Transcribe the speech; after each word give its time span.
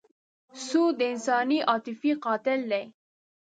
سود 0.65 0.93
د 0.99 1.01
انساني 1.13 1.59
عاطفې 1.69 2.11
قاتل 2.25 2.59
دی. 2.71 2.85